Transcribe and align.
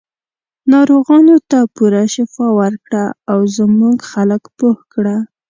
ناروغانو 0.71 1.35
ته 1.49 1.59
پوره 1.75 2.03
شفا 2.13 2.47
ورکړه 2.59 3.03
او 3.31 3.39
زموږ 3.57 3.97
خلک 4.11 4.43
پوه 4.57 4.77
کړه. 4.93 5.15